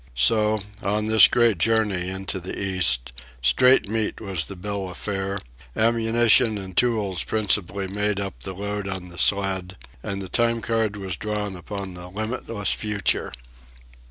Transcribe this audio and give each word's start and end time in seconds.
So, 0.17 0.59
on 0.81 1.05
this 1.05 1.27
great 1.27 1.59
journey 1.59 2.09
into 2.09 2.39
the 2.39 2.59
East, 2.59 3.13
straight 3.39 3.87
meat 3.87 4.19
was 4.19 4.45
the 4.45 4.55
bill 4.55 4.89
of 4.89 4.97
fare, 4.97 5.37
ammunition 5.75 6.57
and 6.57 6.75
tools 6.75 7.23
principally 7.23 7.85
made 7.85 8.19
up 8.19 8.39
the 8.39 8.55
load 8.55 8.87
on 8.87 9.09
the 9.09 9.19
sled, 9.19 9.77
and 10.01 10.19
the 10.19 10.27
time 10.27 10.59
card 10.61 10.97
was 10.97 11.15
drawn 11.17 11.55
upon 11.55 11.93
the 11.93 12.09
limitless 12.09 12.71
future. 12.73 13.31